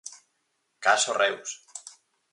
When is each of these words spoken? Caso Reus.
Caso 0.85 1.11
Reus. 1.21 1.49